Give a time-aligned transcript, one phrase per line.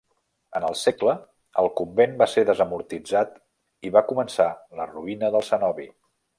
[0.59, 1.13] En el segle
[1.63, 3.37] el convent va ser desamortitzat
[3.91, 5.91] i va començar la ruïna del cenobi.